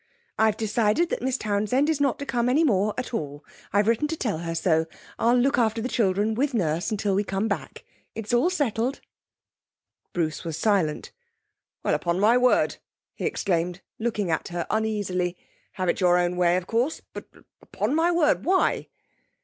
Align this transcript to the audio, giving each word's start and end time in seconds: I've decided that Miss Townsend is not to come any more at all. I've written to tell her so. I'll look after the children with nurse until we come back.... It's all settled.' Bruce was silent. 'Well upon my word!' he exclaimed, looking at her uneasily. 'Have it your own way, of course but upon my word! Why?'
I've 0.39 0.57
decided 0.57 1.09
that 1.11 1.21
Miss 1.21 1.37
Townsend 1.37 1.87
is 1.87 2.01
not 2.01 2.17
to 2.17 2.25
come 2.25 2.49
any 2.49 2.63
more 2.63 2.95
at 2.97 3.13
all. 3.13 3.45
I've 3.71 3.87
written 3.87 4.07
to 4.07 4.17
tell 4.17 4.39
her 4.39 4.55
so. 4.55 4.87
I'll 5.19 5.37
look 5.37 5.59
after 5.59 5.79
the 5.79 5.87
children 5.87 6.33
with 6.33 6.55
nurse 6.55 6.89
until 6.89 7.13
we 7.13 7.23
come 7.23 7.47
back.... 7.47 7.83
It's 8.15 8.33
all 8.33 8.49
settled.' 8.49 8.99
Bruce 10.11 10.43
was 10.43 10.57
silent. 10.57 11.11
'Well 11.83 11.93
upon 11.93 12.19
my 12.19 12.35
word!' 12.35 12.77
he 13.13 13.25
exclaimed, 13.25 13.81
looking 13.99 14.31
at 14.31 14.47
her 14.47 14.65
uneasily. 14.71 15.37
'Have 15.73 15.87
it 15.89 16.01
your 16.01 16.17
own 16.17 16.35
way, 16.35 16.57
of 16.57 16.65
course 16.65 17.03
but 17.13 17.27
upon 17.61 17.93
my 17.93 18.11
word! 18.11 18.43
Why?' 18.43 18.87